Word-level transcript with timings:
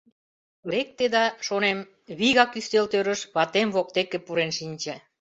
Лекте 0.71 1.05
да,— 1.15 1.25
шонем,— 1.45 1.79
вигак 2.17 2.51
ӱстелтӧрыш 2.59 3.21
ватем 3.33 3.67
воктеке 3.75 4.19
пурен 4.25 4.51
шинче. 4.57 4.95